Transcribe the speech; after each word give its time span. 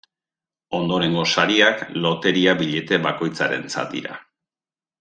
Ondorengo 0.77 1.25
sariak 1.33 1.83
loteria-billete 2.07 2.99
bakoitzarentzat 3.07 3.95
dira. 3.97 4.19